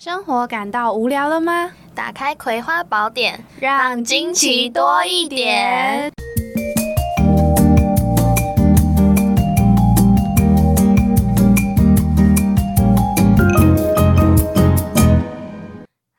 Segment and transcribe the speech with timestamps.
[0.00, 1.72] 生活感到无聊了吗？
[1.92, 6.12] 打开《葵花宝典》，让惊奇多一点。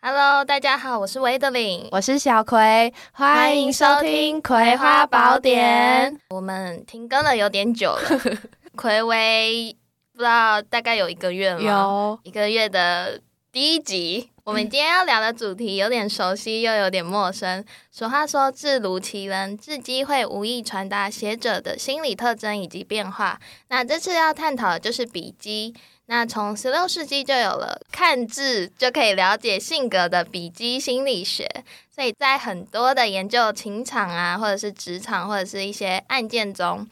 [0.01, 6.13] Hello，大家好，我是维德林，我是小葵，欢迎收听《葵花宝典》。
[6.31, 8.01] 我们停更了有点久了，
[8.75, 9.73] 葵为
[10.11, 11.65] 不知道大概有一个月了吗？
[11.65, 13.21] 有一个月的
[13.51, 14.29] 第一集。
[14.43, 17.65] 我们今天要聊的主题有点熟悉，又有点陌生。
[17.91, 23.39] 俗话说“字如其人”，字迹会无意传达写者的心理特征以及变化。
[23.69, 25.73] 那这次要探讨的就是笔迹。
[26.05, 31.47] 那从十六世纪就有了看字就可以了解性格的笔迹心理学，
[31.93, 36.87] 所以在很多的研究情场啊，或者是职场，或者是一些案件中，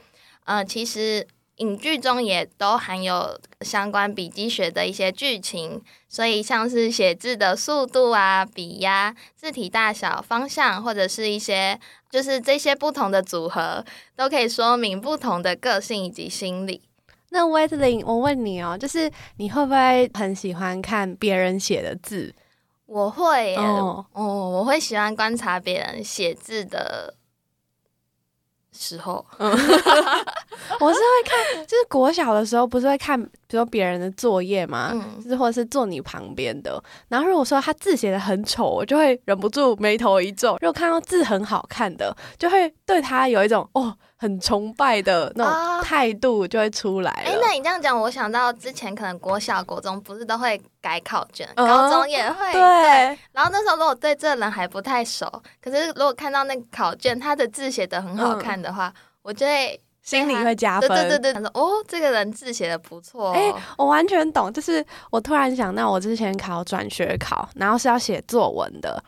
[0.45, 5.81] 呃，其实影剧中也都含有相关笔迹学的一些剧情。
[6.09, 13.83] 所以像是写字的速度啊、笔压、字体大小、方向，或者是一些就是这些不同的组合，
[14.15, 16.81] 都可以说明不同的个性以及心理。
[17.29, 22.33] 那 w e t l i n g 我问你哦，就是你会不会很喜欢看别人写的字？
[22.85, 27.13] 我会哦，我会喜欢观察别人写字的
[28.77, 29.25] 时候。
[29.39, 36.81] 我是会看，就是国小的时候不是会看，比如说别人的作业嘛，嗯就是或者是坐你旁边的。
[37.07, 47.39] 然后如果说他字写的很丑，我就会忍不住眉头一皱；如果看到字很好看的，就会对他有一种哦很崇拜的那啊种态度就会出来哎、了。
[47.39, 52.51] 那你这样讲，我想到之前可能国小、国中不是都会改考卷，嗯高中也会。
[52.51, 52.61] 对，
[53.31, 60.89] 然后那时候如果对这人还不太熟，可是如果看到那个考卷，他的字写的很好看的话，我就会心里会加分。
[60.89, 63.33] 对对对，他说哦，这个人字写的不错、哦。
[63.33, 68.99] 哎我完全懂，就是我突然想到，我之前考转学考，然后是要写作文的，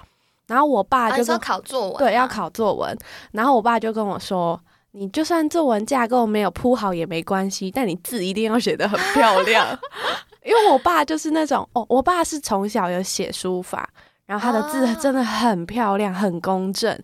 [0.46, 2.28] 然后我爸啊，就说考作文、对要。
[2.28, 2.96] 考作文，
[3.32, 4.62] 然后我爸就跟我说。
[4.92, 9.68] 你就算作文架构没有铺好也没关系，但你字一定要写得很漂亮。
[10.44, 13.88] 因为我爸就是那种哦，我爸是从小有写书法，
[14.26, 16.98] 然后他的字啊真的很漂亮、很公正，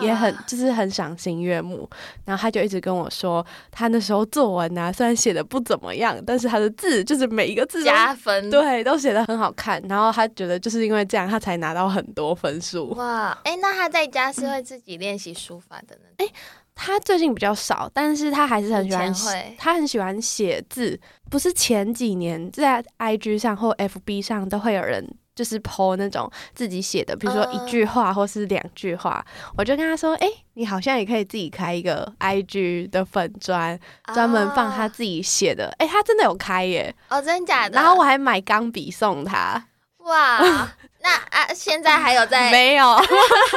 [0.00, 1.88] 也很就是很赏心悦目。
[2.24, 8.48] 然后他就一直跟我说，他那时候作文啊，虽然写的不怎么样，但是他的字就是每一个字加分。
[8.50, 9.82] 对都写的很好看。
[9.88, 12.90] 然后他觉得就是因为这样，他才拿到很多分数。
[12.90, 16.26] 哇，哎、那他在家是会自己练习书法的呢？
[16.74, 19.14] 他最近比较少，但是他还是很喜欢
[19.58, 20.98] 他很喜欢写字。
[21.30, 25.02] 不是前几年在 IG 上或 FB 上都会有人
[25.34, 29.24] 就是 po 那种自己写的，比如说一句话或是两句话。
[29.56, 33.78] 我就跟他说：“哎、你好像也可以自己开一个 IG 的粉砖，
[34.12, 35.74] 专门放他啊自己写的。
[35.78, 36.94] 哎、他真的有开耶！
[37.08, 37.76] 哦，真假的？
[37.80, 39.64] 然后我还买钢笔送他，
[40.00, 40.68] 哇，
[41.02, 42.96] 那啊，现在还有在 没有，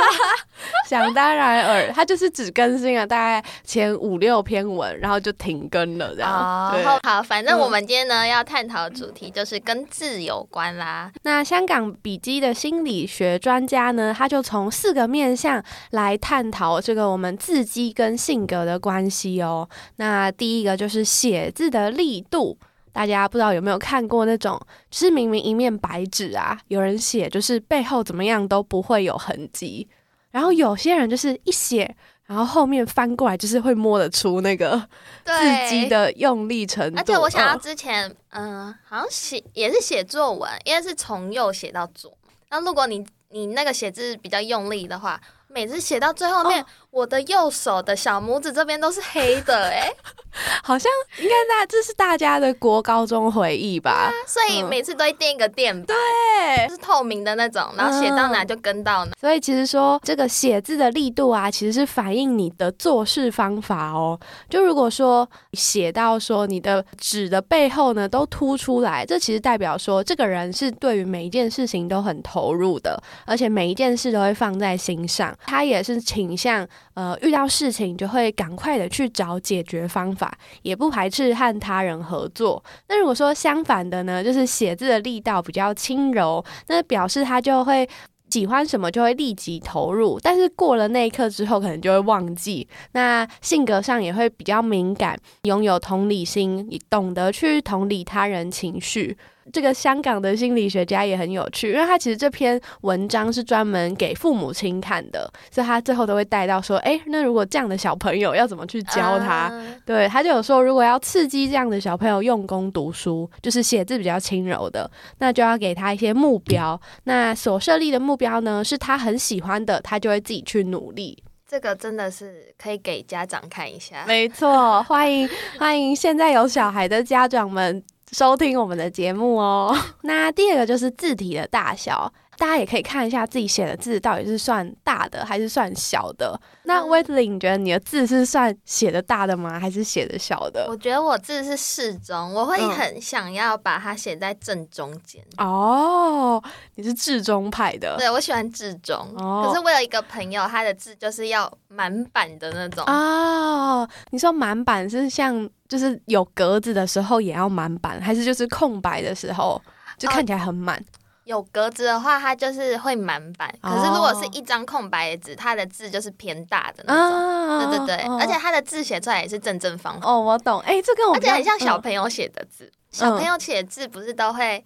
[0.89, 6.72] 想当然尔，他就是只更新了大概前五六篇文，然后就停更了，这样。
[6.73, 6.84] 对。
[6.84, 11.11] 哦，好，反正嗯我们今天呢、要探讨的主题就是跟字有关啦。
[11.23, 19.69] 那香港笔记的心理学专家呢，他就从四个面向来探讨这个我们字迹跟性格的关系哦。
[19.97, 22.57] 那第一个就是写字的力度。
[22.95, 24.57] 大家不知道有没有看过那种，
[24.89, 29.85] 就是明明一面白纸啊，有人写就是背后怎么样都不会有痕迹，
[30.31, 31.94] 然后有些人就是一写，
[32.25, 34.78] 然后后面翻过来就是会摸得出那个
[35.25, 35.34] 字
[35.69, 36.97] 迹，的用力程度。
[36.97, 42.17] 而且我想到嗯之前，嗯、好像写也是写作文，因为是从右写到左。
[42.50, 45.19] 那如果你你那个写字比较用力的话，
[45.50, 49.91] 每次写到最后面，哦我的右手的小拇指这边都是黑的、哎，
[50.63, 50.89] 好像
[51.19, 54.09] 应该大这是大家的国高中回忆吧？
[54.25, 59.11] 所以嗯每次都会垫一个垫板，对，是透明的那种，然后写到哪就跟到哪。
[59.19, 64.17] 所以其实说这个写字的力度啊，其实是反映你的做事方法哦。
[64.50, 75.37] 就如果说写到说你的纸的背后呢都凸出来，这其实代表说这个人是对于每一件事情都很投入的，而且每一件事都会放在心上。
[75.46, 82.64] 他也是倾向呃遇到事情就会赶快的去找解决方法，也不排斥和他人合作。
[82.87, 87.87] 那如果说相反的呢，就是写字的力道比较轻柔，那表示他就会。
[88.28, 92.67] 喜欢什么就会立即投入，但是过了那一刻之后，可能就会忘记。
[92.91, 99.17] 那性格上也会比较敏感，拥有同理心，懂得去同理他人情绪。
[99.53, 109.53] 这个香港的心理学家也很有趣，因为他其实这篇文章是专门给父母亲看的，所以他最后都会带到说，哎，那如果这样的小朋友要怎么去教他？
[109.86, 114.90] 对，他就有说，如果要刺激这样的小朋友用功读书，就是写字比较轻柔的，
[115.20, 116.80] 那就要给他一些目标。
[117.03, 121.24] 那所设立的目标呢，是他很喜欢的，他就会自己去努力。
[121.47, 124.03] 这个真的是可以给家长看一下。
[124.08, 129.75] 没错，欢迎欢迎现在有小孩的家长们收听我们的节目哦。
[130.03, 132.11] 那第二个就是字体的大小。
[132.37, 136.40] 大家也可以看一下自己写的字到底是算大的还是算小的。
[136.64, 139.59] 那 e i n 你觉得你的字是算写的大的吗？
[139.59, 140.67] 还是写的小的？
[140.70, 145.23] 我觉得我字是适中，我会很想要把它写在正中间。
[145.37, 146.41] 哦，
[146.76, 147.96] 你是至中派的？
[147.97, 148.97] 对，我喜欢至中。
[149.16, 152.84] 可是我有一个朋友，他的字就是要满版的那种。
[152.85, 159.61] 哦，你说满版是像就是有格子的时候也要满版，还是就是空白的时候
[159.97, 160.84] 就看起来很满？
[161.25, 163.53] 有格子的话，它就是会满版。
[163.61, 167.69] 可是如果是一张空白的纸，它的字就是偏大的那种。
[167.69, 170.16] 对对对，而且它的字写出来也是正正方方。
[170.16, 170.59] 哦，我懂。
[170.61, 172.72] 哎，这跟我而且很像小朋友写的字。
[172.91, 174.63] 小朋友写字不是都会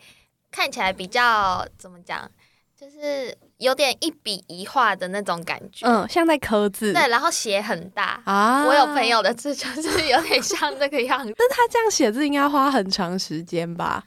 [0.52, 2.30] 看起来比较怎么讲？
[2.80, 5.86] 就是有点一笔一画的那种感觉。
[5.86, 6.94] 嗯，像在刻字。
[6.94, 8.66] 对，然后写很大啊。
[8.66, 11.34] 我有朋友的字就是有点像这个样子。
[11.40, 14.04] 但他这样写字应该花很长时间吧？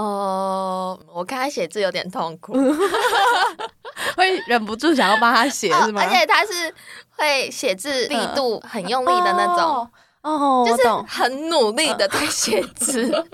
[0.00, 2.54] 哦，我看他写字有点痛苦，
[4.16, 6.02] 会忍不住想要帮他写，是吗？
[6.02, 6.74] 而且他是
[7.16, 9.90] 会写字力度很用力的那种，
[10.22, 13.26] 哦，就是很努力的在写字。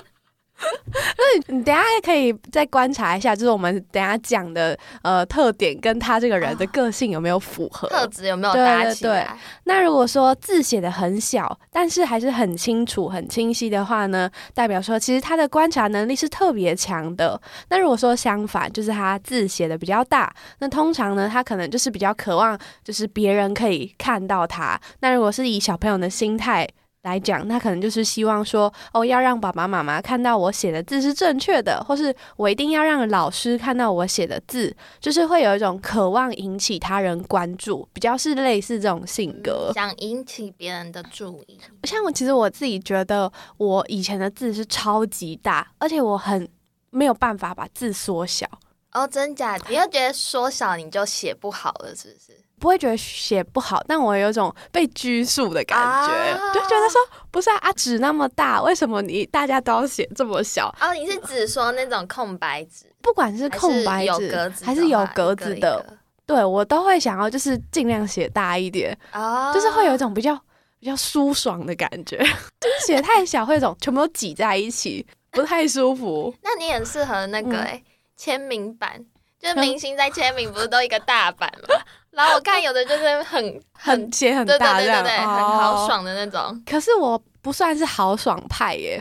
[0.58, 9.36] 那你等下可以再观察一下，就是我们等下讲的呃特点跟他这个人的个性有没有符合，特质有没有搭起来？
[9.64, 17.38] 那如果说字写的很小，但是还是很清楚、很清晰的话呢，代表说其实他的观察能力是特别强的。
[17.68, 24.80] 那如果说相反，就是他字写的比较大，那通常呢，他可能就是比较渴望，就是别人可以看到他。
[25.00, 26.66] 那如果是以小朋友的心态。
[27.06, 41.60] 来讲，那可能就是希望说，哦，要让爸爸妈妈看到我写的字是正确的，或是我一定要让老师看到我写的字，就是会有一种渴望引起他人关注，比较是类似这种性格，想引起别人的注意。
[41.84, 46.48] 像我，其实我自己觉得，我以前的字是超级大，而且我很
[46.90, 48.44] 没有办法把字缩小。
[48.92, 49.56] 哦，真假？
[49.68, 52.45] 你要觉得缩小你就写不好了，是不是？
[52.58, 57.00] 不会觉得写不好，但我有种被拘束的感觉，就觉得说
[57.30, 60.74] 不是啊，纸那么大，为什么你大家都要写这么小？
[60.80, 70.34] 哦，你是指说那种空白纸，不管是空白纸还是有格子的，对我都会想要就是尽量写大一点，哦，就是会有一种比较
[70.80, 72.16] 比较舒爽的感觉，
[72.58, 76.34] 就是写太小会有种全部都挤在一起，不太舒服。
[76.42, 77.82] 那你很适合那个哎
[78.16, 79.04] 签名版。
[79.38, 81.76] 就是明星在签名不是都一个大版吗？
[82.16, 86.62] 然后我看有的就是很 很写很大，对对对对，很豪爽的那种。
[86.64, 89.00] 可是我不算是豪爽派耶，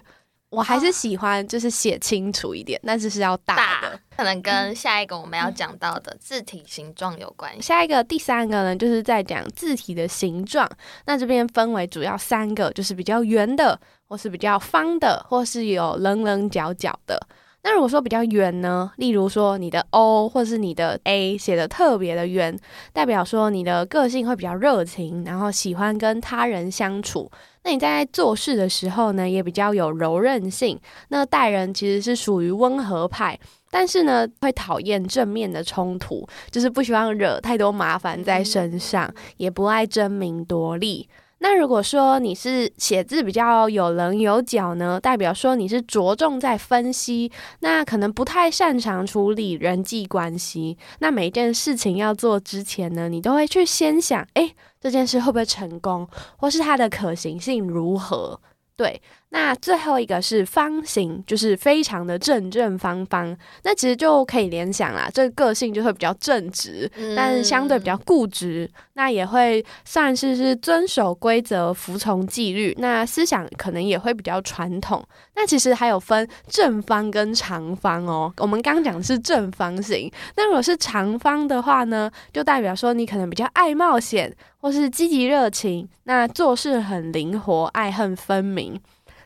[0.50, 4.00] 我还是喜欢就是写清楚一点，但是是要大的。
[4.15, 7.62] 可能跟下一个我们要讲到的字体形状有关。
[7.62, 10.69] 下一个第三个呢，就是在讲字体的形状。
[11.06, 17.19] 那这边分为主要三个，就是比较圆的，或是比较方的，或是有棱棱角角的。
[17.65, 22.56] 那如果说比较圆呢，例如说你的 O 或者是你的 A 写的特别的圆，
[22.94, 27.31] 代表说你的个性会比较热情，然后喜欢跟他人相处。
[27.63, 30.79] 那你在做事的时候呢，也比较有柔韧性。
[31.09, 33.39] 那待人其实是属于温和派，
[33.71, 41.09] 但是呢，会讨厌正面的冲突，就是不希望惹太多麻烦在身上，也不爱争名夺利。
[41.47, 50.75] 那如果说你是写字比较有棱有角呢，代表说你是着重在分析，那可能不太擅长处理人际关系。
[50.97, 58.42] 那每一件事情要做之前呢，你都会去先想，哎，这件事会不会成功，或是它的可行性如何？
[58.75, 58.99] 对。
[59.37, 63.35] 那最后一个是方形，就是非常的正正方方。
[63.63, 68.71] 那其实就可以联想啦，这个个性就会比较正直，但是相对比较固执。
[68.94, 72.73] 那也会算是是遵守规则、服从纪律。
[72.77, 75.06] 那思想可能也会比较传统。
[75.35, 78.31] 那其实还有分正方跟长方哦。
[78.37, 85.85] 我们刚讲的是正方形，那如果是长方的话呢，就代表说你可能比较爱冒险，或是积极热情。
[86.06, 88.80] 那做事很灵活，爱恨分明。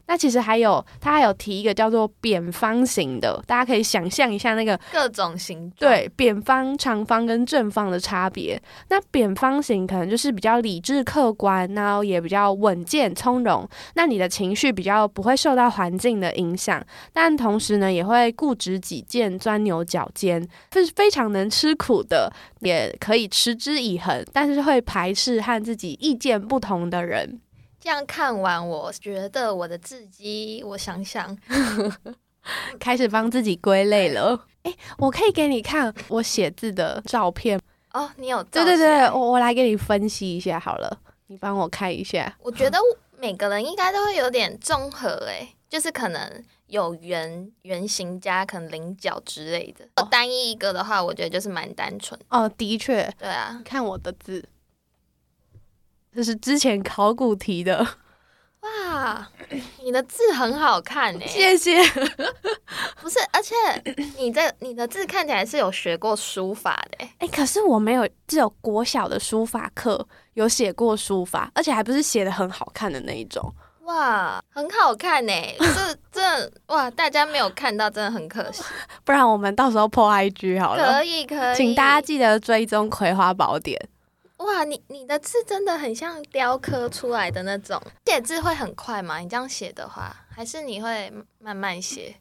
[0.09, 5.91] 那其实还有，他还有提一个叫做扁方形的，大家可以想象一下那个各种形状。
[5.91, 8.59] 对扁方、长方跟正方的差别。
[8.87, 13.69] 那扁方形可能就是比较理智客观，然后也比较稳健从容。
[13.93, 20.41] 那你的情绪比较不会受到环境的影响，但同时呢，也会固执己见、钻牛角尖，
[20.73, 27.39] 是非常能吃苦的，也可以持之以恒，但是会排斥和自己意见不同的人。
[27.79, 31.37] 这样看完，我觉得我的字迹，我想想，
[32.79, 34.45] 开始帮自己归类了。
[34.63, 37.59] 哎，我可以给你看我写字的照片
[37.93, 38.09] 哦。
[38.17, 38.43] 你有？
[38.43, 42.35] 对对对，我我来给你分析一下好了，你帮我看一下。
[42.41, 42.77] 我觉得
[43.17, 49.87] 每个人应该都会有点综合，哎，就是可能有圆圆形加可能菱角之类的。
[50.11, 52.19] 单一一个的话，我觉得就是蛮单纯。
[52.29, 54.43] 哦，的确，对啊，看我的字。
[56.13, 57.85] 这是之前考古题的，
[58.61, 59.27] 哇，
[59.83, 61.81] 你的字很好看诶， 谢谢。
[63.01, 63.55] 不是，而且
[64.17, 73.53] 你的你的字看起来是有学过书法的诶，可是我没有，只有国小的书法课有写过书法，而且还不是写的很好看的那一种。
[73.83, 78.63] 哇，很好看呢，这这哇，大家没有看到，真的很可惜。
[79.05, 83.79] 不然我们到时候破 IG 好了，可以可以，请大家记得追踪《葵花宝典》。
[84.39, 89.19] 哇，你你的字真的很像雕刻出来的那种，写字会很快吗？
[89.19, 92.15] 你这样写的话，还是你会慢慢写？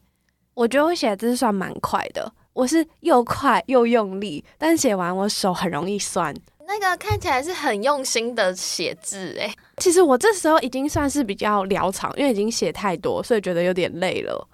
[0.55, 6.35] 我觉得我写字算蛮快的，我是又快又用力，但写完我手很容易酸。
[6.67, 14.47] 那个看起来是很用心的写字诶，其实我这时候已经算是比较潦草，因为已经写太多，所以觉得有点累了。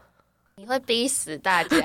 [0.65, 1.77] 你会逼死大家，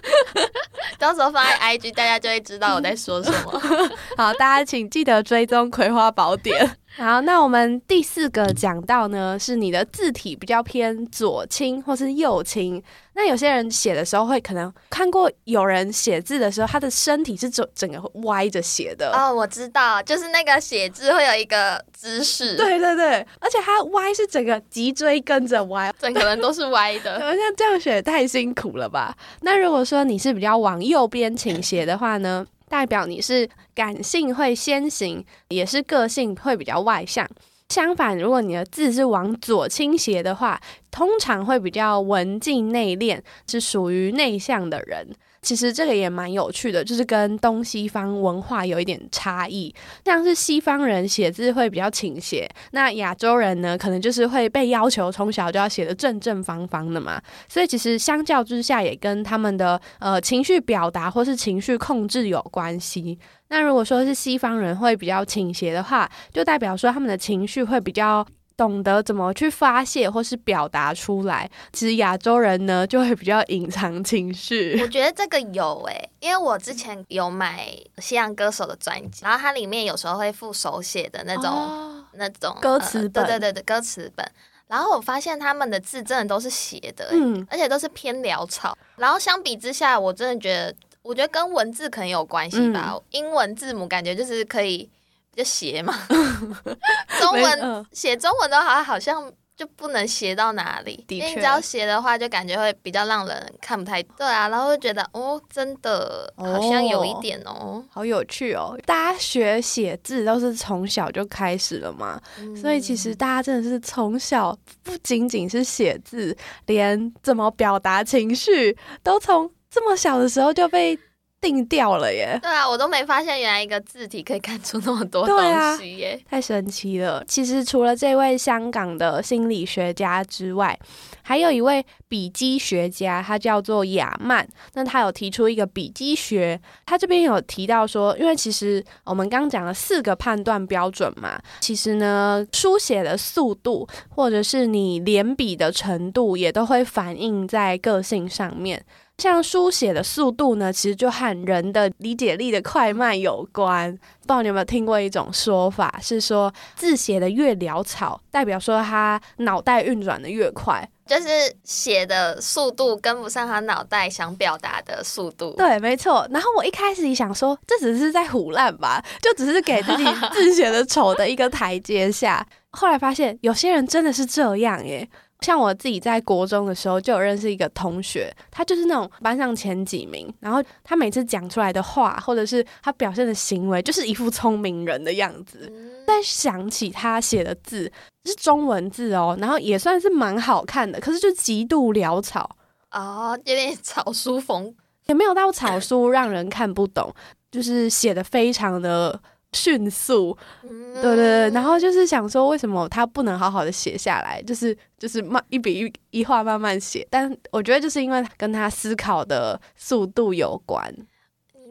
[0.98, 3.60] 到时候放在 IG，大家就会知道我在说什么。
[4.16, 6.66] 好，大家请记得追踪《葵花宝典》。
[6.98, 12.82] 好，那我们第四个讲到呢，是你的字体比较偏左倾或是右倾。
[13.14, 19.12] 那有些人写的时候会可能看过有人写字的时候，他的身体是整整个歪着写的。
[19.12, 22.56] 哦，我知道，就是那个写字会有一个姿势。
[22.56, 27.14] 对对对，而且他歪是整个脊椎跟着歪，整个人都是歪的。
[27.22, 29.16] 好像这样写太辛苦了吧？
[29.42, 32.44] 那如果说你是比较往右边倾斜的话呢？
[32.68, 37.28] 代表你是感性会先行，也是个性会比较外向。
[37.68, 40.60] 相反，如果你的字是往左倾斜的话，
[40.90, 45.06] 通常会比较文静内敛，是属于内向的人。
[45.48, 49.74] 其实这个也蛮有趣的，就是跟东西方文化有一点差异。
[50.04, 57.18] 像是西方人写字会比较倾斜，那亚洲人呢，可能就是会被要求从小就要写的正正方方的嘛。
[57.48, 63.18] 所以其实相较之下，也跟他们的呃情绪表达或是情绪控制有关系。
[63.48, 68.26] 那如果说是西方人会比较倾斜的话，就代表说他们的情绪会比较。
[68.58, 74.76] 懂得怎么去发泄或是表达出来，其实亚洲人呢就会比较隐藏情绪。
[74.82, 84.28] 我觉得这个有诶，因为我之前有买西洋歌手的专辑，然后它里面有时候会附手写的那种那种歌词本，对对对对，歌词本。
[84.66, 88.76] 然后我发现他们的字真的都是斜的，嗯，而且都是偏潦草。
[88.96, 92.98] 然后相比之下，我真的觉得，我觉得跟文字可能有关系吧。
[93.12, 94.90] 英文字母感觉就是可以。
[95.38, 95.94] 就斜嘛，
[97.20, 101.04] 中文写中文的话，好像就不能斜到哪里。
[101.10, 104.48] 因为你只要斜的话，就感觉会比较让人看不太对啊。
[104.48, 108.76] 然后就觉得哦，真的好像有一点哦，好有趣哦。
[108.84, 112.20] 大家学写字都是从小就开始了嘛，
[112.60, 120.98] 所以其实大家真的是从小不仅仅是写字，连怎么表达情绪都从这么小的时候就被。
[121.40, 122.38] 定掉了耶！
[122.42, 125.38] 对啊，我都没发现原来一个字体可以看出那么多东
[125.78, 127.24] 西耶，太神奇了。
[127.28, 130.76] 其实除了这位香港的心理学家之外，
[131.22, 134.46] 还有一位笔迹学家，他叫做亚曼。
[134.74, 148.84] 那他有提出一个笔迹学，他这边有提到说，因为其实我们刚讲了四个判断标准嘛，其实呢，书写的速度或者是你连笔的程度，也都会反映在个性上面。
[149.18, 153.92] 像书写的速度呢，其实就和人的理解力的快慢有关。
[153.92, 161.28] 不知道你有没有听过一种说法，是说字写的越潦草，代表说他脑袋运转的越快，就是
[161.64, 165.52] 写的速度跟不上他脑袋想表达的速度。
[165.56, 166.24] 对，没错。
[166.30, 172.46] 然后我一开始想说，这只是在胡乱吧，就只是给自己 字写的丑的一个台阶下。
[172.70, 175.08] 后来发现，有些人真的是这样耶。
[175.40, 185.72] 像我自己在国中的时候，就有认识一个同学，他就是那种班上前几名，然后他每次讲出来的话，或者是他表现的行为，就是一副聪明人的样子。
[186.06, 187.90] 在在想起他写的字
[188.24, 192.56] 是中文字哦，然后也算是蛮好看的，可是就极度潦草
[192.90, 194.74] 哦，有点草书风，
[195.06, 197.14] 也没有到草书让人看不懂，
[197.52, 199.20] 就是写的非常的。
[199.52, 204.42] 迅速，对对对，然后就是想说，为什么他不能好好的写下来？
[204.42, 210.94] 就是就是慢一笔一一画慢慢写，但我觉得就是因为跟他思考的速度有关。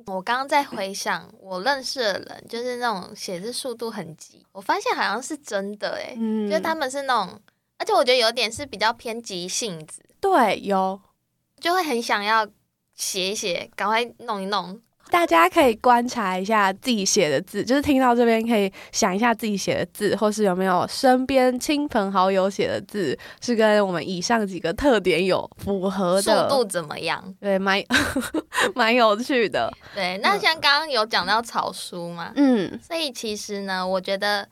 [0.08, 6.16] 我刚刚在回想我认识的人，就是那种写字速度很急，我发现好像是真的哎，
[6.50, 7.40] 就他们是那种，
[7.78, 11.00] 而且我觉得有点是比较偏急性子，对，有
[11.60, 12.48] 就会很想要
[12.96, 14.82] 写一写，赶快弄一弄。
[15.10, 27.24] 大家可以观察一下自己写的字，就是听到这边可以想一下自己写的字，或是有没有身边亲朋好友写的字是跟我们以上几个特点有符合的，速度怎么样？
[27.40, 27.82] 对，蛮
[28.76, 29.72] 蛮有趣的。
[29.96, 34.48] 对，那像刚刚有讲到草书嘛，嗯，所以其实呢，我觉得，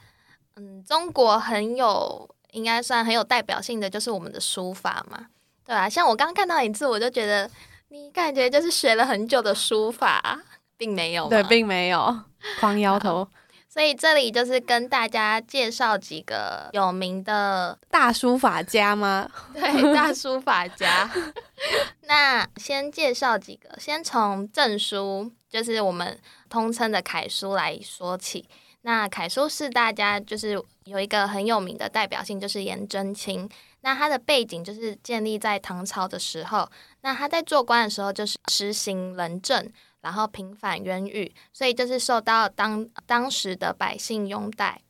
[0.56, 5.26] 嗯，中国很有应该算很有代表性的就是我们的书法嘛，
[5.66, 7.50] 对啊，像我刚刚看到一字，我就觉得。
[7.96, 10.38] 你感觉就是学了很久的书法，
[10.76, 12.24] 并没有对，并没有
[12.60, 13.26] 狂摇头。
[13.72, 19.30] 所以这里就是跟大家介绍几个有名的大书法家吗？
[19.56, 21.10] 对，大书法家。
[22.04, 28.46] 那先介绍几个，先从正书，就是我们通称的楷书来说起。
[28.82, 33.50] 那楷书是大家就是有一个很有名的代表性，就是颜真卿。
[33.82, 36.68] 那他的背景就是建立在唐朝的时候，
[37.06, 39.72] 那他在做官的时候就是实行仁政，
[40.02, 44.82] 然后平反冤狱，所以就是受到当当时的百姓拥戴。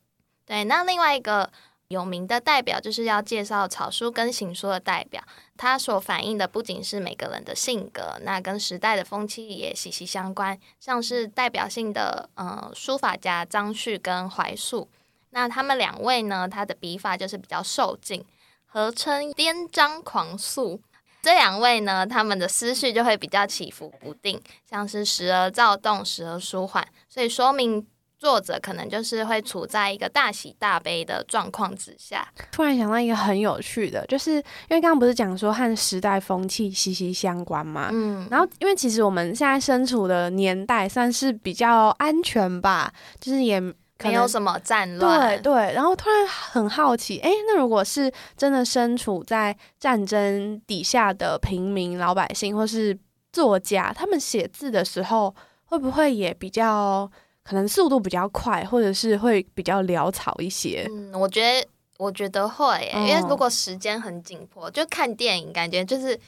[0.46, 1.52] 对，那另外一个
[1.90, 5.22] 有名的代表就是要介绍草书跟行书的代表，
[5.58, 10.58] 它所反映的不仅是每个人的性格，那跟时代的风气也息息相关。
[10.80, 14.88] 像是代表性的呃书法家张旭跟怀素，
[15.32, 18.26] 那他们两位呢，他的笔法就是比较受敬。
[18.68, 20.82] 合称颠张狂素，
[21.26, 24.40] 这两位呢，他们的思绪就会比较起伏不定，
[24.70, 27.84] 像是时而躁动，时而舒缓，所以说明
[28.20, 32.32] 作者可能就是会处在一个大喜大悲的状况之下。
[32.52, 43.60] 突然想到一个很有趣的，就是因为刚刚不是讲说和时代风气息息相关嘛，嗯，然后因为其实我们现在身处的年代算是比较安全吧，就是也。
[44.04, 52.98] 没有什么战乱，对对，然后突然很好奇，哎，那如果是真的身处在战争底下的平民老百姓，或是
[53.32, 55.34] 作家，他们写字的时候，
[55.66, 57.10] 会不会也比较
[57.44, 60.86] 可能速度比较快，或者是会比较潦草一些？
[60.92, 66.20] 嗯，我觉得我觉得会，因为如果时间很紧迫，就看电影，感觉就是。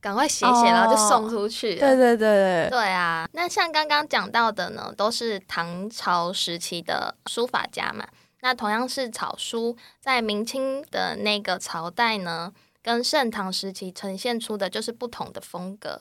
[0.00, 1.76] 赶快写写，然后就送出去。
[1.76, 3.28] 对对对对，对啊。
[3.32, 8.06] 那像刚刚讲到的呢，都是唐朝时期的书法家嘛。
[8.40, 16.00] 那同样是草书，在明清的那个朝代呢，跟盛唐时期呈现出的就是不同的风格。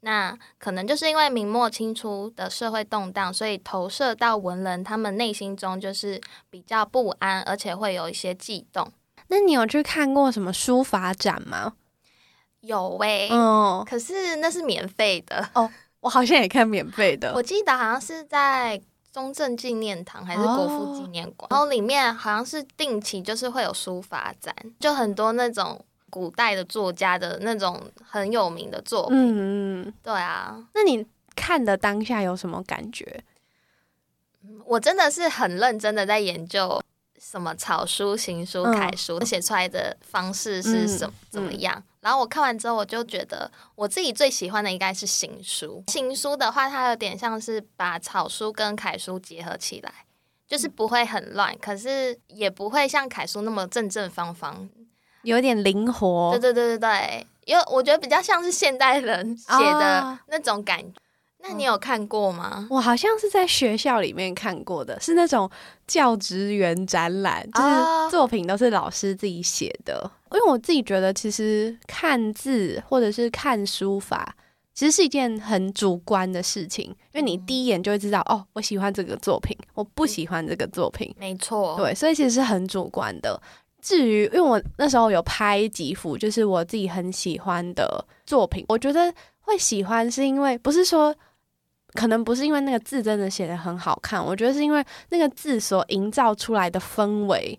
[0.00, 8.92] 那可能就是因为明末清初的社会动荡，所以投射到文人他们内心中就是比较不安，而且会有一些悸动。
[9.26, 11.72] 那你有去看过什么书法展吗？
[12.60, 15.70] 有喂，嗯，可是那是免费的哦。
[16.00, 18.80] 我好像也看免费的， 我记得好像是在
[19.12, 29.16] 中正纪念堂还是国父纪念馆，然后里面好像是定期就是会有书法展，就很多那种古代的作家的那种很有名的作品。
[29.16, 30.56] 嗯嗯，对啊。
[30.74, 33.24] 那你看的当下有什么感觉？
[34.64, 36.80] 我真的是很认真的在研究
[37.20, 41.82] 什么草书、行书、楷书写出来的方式是什怎么样。
[42.00, 45.82] 然后我看完之后，我就觉得我自己最喜欢的应该是行书。
[45.88, 49.92] 行书的话，它有点像是把草书跟楷书结合起来，
[50.46, 54.68] 就是不会很乱，可是也不会像楷书那么正正方方，
[55.22, 56.30] 有点灵活。
[56.32, 61.00] 对对对对对，因为我觉得比较像是现代人写的那种感觉。
[61.40, 62.66] 那你有看过吗？
[62.68, 65.48] 我好像是在学校里面看过的，是那种
[65.86, 70.10] 教职员展览，就是作品都是老师自己写的。
[70.32, 74.34] 因为我自己觉得，其实看字或者是看书法，
[74.74, 76.84] 其实是一件很主观的事情。
[77.12, 81.14] 因为你第一眼就会知道，哦，我喜欢这个作品，我不喜欢这个作品。
[81.18, 83.40] 没错，对，所以其实是很主观的。
[83.80, 91.14] 至于，因为我那时候有拍几幅，就是我自己很喜欢的作品，我觉得会喜欢，是因为不是说。
[91.94, 97.58] 可能不是因为那个字真的写的很好看，我觉得是因为那个字所营造出来的氛围，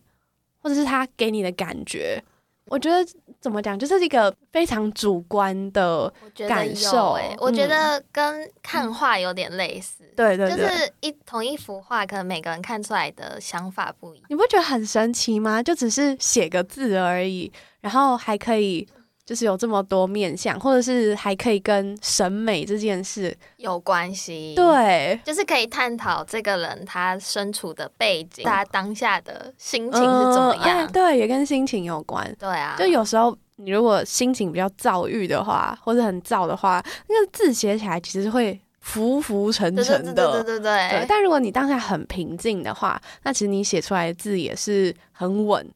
[0.62, 2.24] 或者是他给你的感觉，
[2.66, 3.04] 我觉得
[3.42, 6.14] 怎么讲，就是一个非常主观的，
[6.48, 10.68] 感受欸我觉嗯得跟看画有点类似，就对对对。
[10.68, 14.28] 是一同一幅画，可能每个人看出来的想法不一样。
[14.30, 15.64] 你不觉得很神奇吗？
[15.64, 18.88] 就只是写个字而已，然后还可以
[19.30, 30.92] 就是有这么多面相，或者是还可以跟审美这件事，有关系，，对，就是可以探讨这个人他身处的背景，他当下的心情是怎么嗯哎样。
[30.92, 32.36] 对，也跟心情有关。
[32.40, 40.12] 对啊，就有时候你如果心情比较躁郁的话，或者很躁的话，那个字写起来其实会浮浮沉沉的。
[40.12, 45.72] 对对对对对对，但如果你当下很平静的话，那其实你写出来的字也是很稳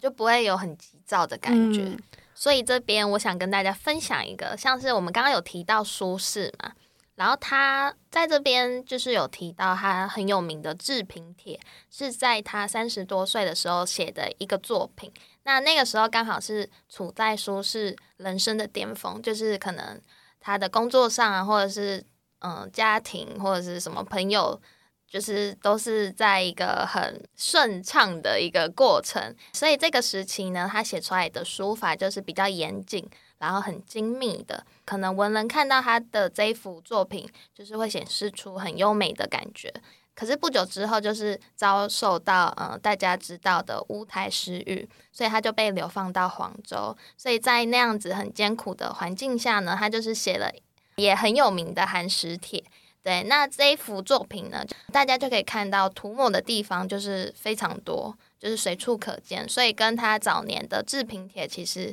[0.00, 1.82] 就不会有很急躁的感觉。
[1.82, 1.98] 嗯
[2.38, 6.72] 所以这边我想跟大家分享一个，像是我们刚刚有提到苏轼嘛，
[7.16, 11.56] 然后他在这边就是有提到他很有名的《治平帖》，
[11.90, 15.12] 是在他三十多岁的时候写的一个作品。
[15.42, 20.00] 那那个时候刚好是处在苏轼人生的巅峰，就是可能
[20.38, 22.06] 他的工作上啊，或者是
[22.38, 24.62] 嗯、家庭或者是什么朋友。
[25.08, 34.66] 就是都是在一个很顺畅的一个过程，所以这个时期呢，他写出来的书法就是比较严谨，然后很精密的。
[34.84, 39.72] 可能文人看到他的这一幅作品，就是会显示出很优美的感觉。
[40.14, 46.94] 可是不久之后，就是遭受到呃大家知道的乌台诗狱，所以他就被流放到黄州。
[47.16, 50.52] 所以在那样子很艰苦的环境下呢，他就是写了
[50.96, 52.60] 也很有名的《寒食帖》。
[53.08, 61.90] 对，那这一幅作品呢，大家就可以看到涂抹的地方就是非常多，就是随处可见，所以跟他早年的《制品帖》其实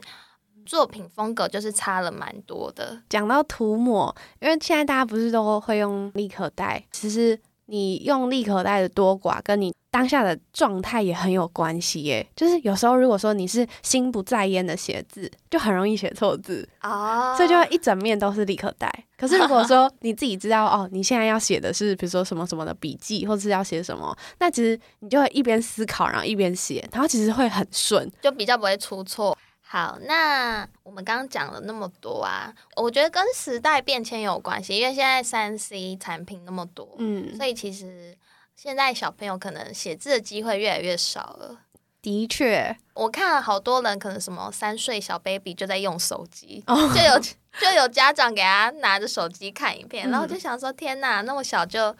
[0.65, 3.01] 作品风格就是差了蛮多的。
[3.07, 12.27] 讲到涂抹，因为现在大家不是都会用立可带，其实你用立可带的多寡，跟你当下的状态也很有关系耶。
[12.35, 18.91] 就是有时候如果说你是心不在焉的写字，就很容易写错字，哦所以就会一整面都是立刻带。
[19.17, 28.11] 可是如果说 你自己知道哦，你现在要写的是比如说什么什么的笔记，或者是要写什么，那其实你就会一边思考，然后一边写，然后其实会很顺。
[28.21, 29.37] 就比较不会出错。
[29.67, 38.15] 好，那我们刚刚讲了那么多啊，我觉得跟时代变迁有关系，因为现在三 C 产品那么多，嗯，所以其实
[38.55, 41.59] 现在小朋友可能写字的机会越来越少了。
[42.01, 47.19] 的确，我看了好多人，可能什么三岁小 baby 就在用手机，哦就有
[47.59, 51.95] 就有家长给他拿着手机看影片，嗯然后就想说，天哪，那么小就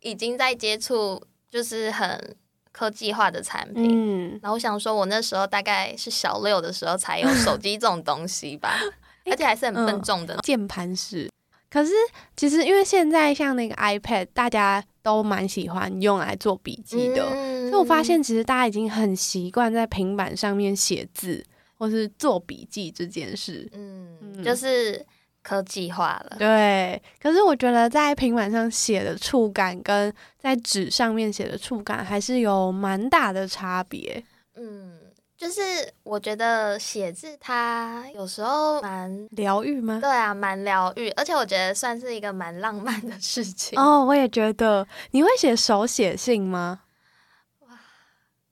[0.00, 2.34] 已经在接触，就是很
[2.72, 3.86] 科技化的产品。
[3.86, 8.80] 嗯，然后我想说，我那时候大概是小六的时候才有手机这种东西吧，
[9.30, 10.36] 而且还是很笨重的。
[10.38, 11.30] 键盘式。
[11.68, 11.92] 可是
[12.34, 21.44] 其实因为现在像那个 iPad，大家都蛮喜欢用来做笔记的，嗯所以我发现其实大家已经很习惯在平板上面写字
[21.78, 23.68] 或是做笔记这件事。
[23.72, 25.04] 嗯，嗯就是
[25.42, 26.36] 科技化了。
[26.38, 34.22] 对，可是我觉得在平板上写的触感跟在纸上面写的触感还是有蛮大的差别。
[34.56, 34.98] 嗯，
[35.40, 39.98] 就是我觉得写字它有时候蛮疗愈吗？
[39.98, 43.78] 对啊，蛮疗愈，而且我觉得算是一个蛮浪漫的事情。
[43.80, 44.86] 哦，我也觉得。
[45.12, 46.82] 你会写手写信吗？
[47.60, 47.68] 哇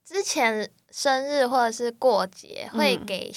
[0.02, 3.34] 之前生日或者是过节会嗯给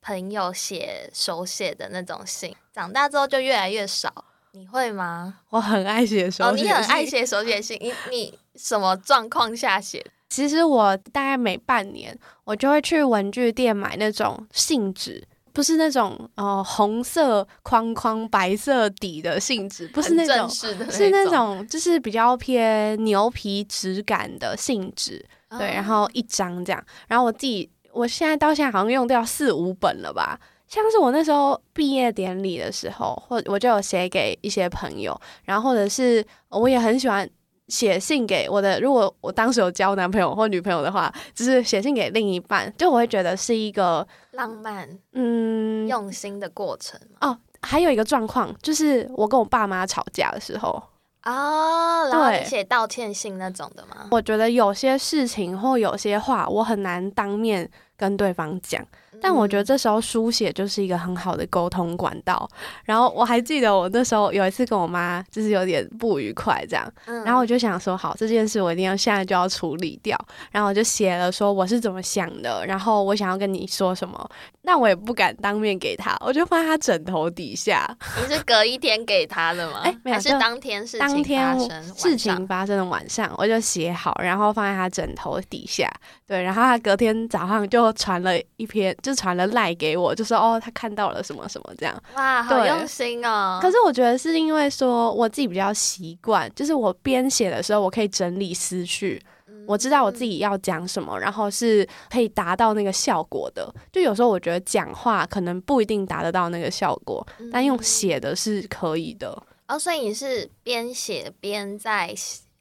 [0.00, 4.24] 朋友写手写的那种信，长大之后就越来越少。
[4.52, 5.40] 你会吗？
[5.50, 6.66] 我很爱写手哦，写信。
[6.66, 10.06] 你很爱写手写信，你你什么状况下写？
[10.28, 20.48] 其实我大概每半年，我就会去文具店买那种信纸，不是那种呃红色框框、白色底的信纸，不是那种，
[20.90, 30.38] 是那种，就是比较偏牛皮质感的信纸，对，哦然后一张这样，然后我自己，我现在到现在好像用掉四五本了吧。
[30.68, 37.28] 像是我那时候毕业典礼的时候，或我就有写给一些朋友，然后或者是我也很喜欢
[37.68, 50.82] 写信给我的，如果我当时有交男朋友或女朋友的话，就是写信给另一半，就我会觉得是一个浪漫嗯用心的过程哦，还有一个状况就是我跟我爸妈吵架的时候，
[51.24, 52.08] 哦。
[52.12, 54.06] 然后写道歉信那种的吗？
[54.12, 58.86] 我觉得有些事情或有些话我很难当面跟对方讲。
[59.20, 62.48] 但我觉得这时候书写就是一个很好的沟通管道。
[62.84, 70.18] 然后我还记得我那时候有一次跟我妈就是有点不愉快这样，嗯，然后我就想说，好，这件事我一定要现在就要处理掉。
[70.50, 74.28] 然后我就写了说我是怎么想的，然后我想要跟你说什么，
[74.66, 77.88] 但我也不敢当面给他，我就放在他枕头底下。
[78.20, 79.82] 你是隔一天给他的吗？
[79.84, 85.88] 哎没有还是当天事情发生事情发生的晚上，我就写好，然后放在他枕头底下。
[86.26, 92.02] 对，然后他隔天早上就传了一篇，就传了赖给我，就说哦，他看到了什么什么这样。
[92.16, 93.60] 哇，好用心哦！
[93.62, 99.22] 可是我觉得是因为说我自己比较习惯，就是我编写的时候，我可以整理思绪，
[99.66, 103.72] 我知道我自己要讲什么，然后是可以达到那个效果的。
[103.92, 109.42] 就有时候我觉得讲话可能不一定达得到那个效果，但用写的是可以的。
[109.68, 112.14] 哦，所以你是边写边在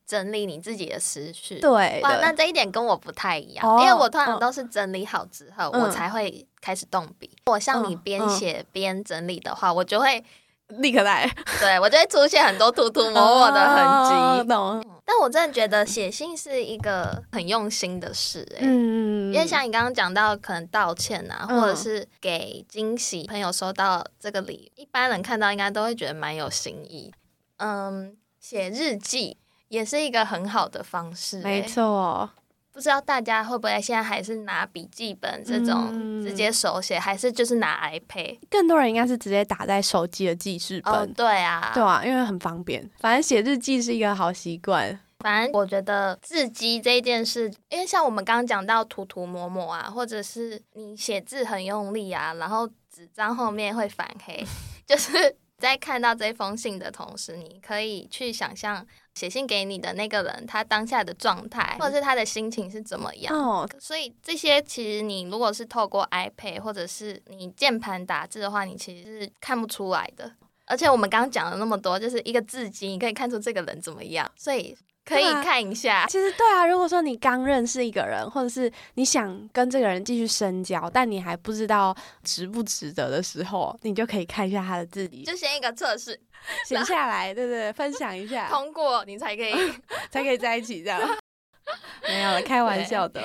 [0.08, 1.60] 整理你自己的思绪。
[1.60, 7.30] 对哇，那，这一点跟我不太一样，哦因为我通常嗯都是整理好之后，嗯我才会开始动笔。
[7.46, 10.24] 我像你嗯边嗯写边整理的话，我就会
[10.68, 14.48] 立刻来对我就会出现很多涂涂抹抹的痕哦迹。
[14.50, 14.84] 懂？
[15.06, 27.14] 但我真的觉得写信是一个很用心的事、欸，嗯，因为像你刚刚讲到，可能道歉啊，嗯或者是给惊喜，朋友收到这个礼，一般人看到应该都会觉得蛮有心意。
[27.58, 31.68] 嗯，写日记也是一个很好的方式、没欸。
[31.68, 32.30] 错。
[32.76, 38.38] 不知道大家会不会现在还是拿笔记本这种嗯直接手写，还是就是拿 iPad？
[38.50, 42.88] 更多人应该是直接打在手机的记事本，哦，对啊，对啊，因为很方便。
[43.00, 45.00] 反正写日记是一个好习惯。
[45.20, 54.46] 反正我觉得字迹这一件事，因为像我们刚刚讲到涂涂抹抹啊，或者是你写字很用力啊，然后纸张后面会反黑，
[54.86, 63.34] 就是在看到这封信的同时，你可以去想象写信给你的那个人他当下的状态，或者是他的心情是怎么样。
[63.34, 70.32] 哦，所以这些其实你如果是透过 iPad 或者是你键盘打字的话，你其实是看不出来的。
[70.68, 76.06] 而且我们刚刚讲了那么多，就是一个字迹，你可以看出这个人怎么样，所以可以看一下。
[76.08, 86.20] 其实对啊，如果说你刚认识一个人，或者是你想跟这个人继续深交，但你还不知道值不值得的时候，你就可以看一下他的字迹，就先一个测试，
[86.66, 87.72] 写下来，对不对？
[87.74, 89.54] 分享一下， 通过你才可以。
[90.10, 91.00] 才可以在一起这样。
[92.08, 93.22] 没有了，开玩笑的。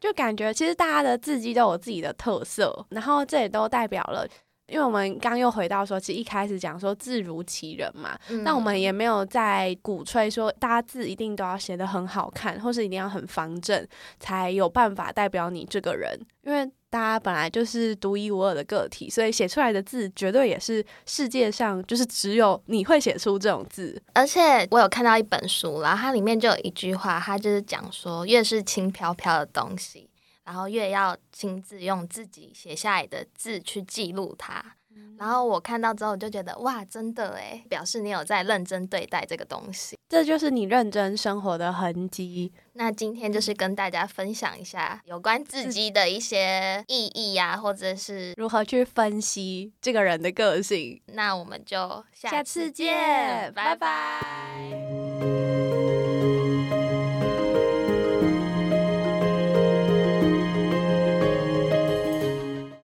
[0.00, 4.26] 就感觉其实大家的字迹都有自己的特色，然后这也都代表了。
[4.72, 13.86] 因为我们刚又回到说，其实一开始讲说字如其人嘛，嗯那我们也没有在鼓吹说大家字一定都要写的很好看，或是一定要很方正，
[14.18, 16.18] 才有办法代表你这个人。
[16.44, 24.00] 因为大家本来就是独一无二的个体，所以写出来的字绝对也是世界上就是只有你会写出这种字。
[24.14, 30.08] 而且我有看到一本书，然后它里面就有一句话，它就是讲说，越是轻飘飘的东西，
[30.44, 34.76] 然后越要亲自用自己写下来的字去记录它。
[35.18, 39.96] 然后我看到之后，我就觉得哇，真的诶，表示你有在认真对待这个东西。
[40.08, 42.52] 这就是你认真生活的痕迹。
[42.74, 51.00] 那今天就是跟大家分享一下有关字迹的一些意义啊，或者是如何去分析这个人的个性？
[51.06, 56.01] 那我们就下下次次见见，拜拜拜拜。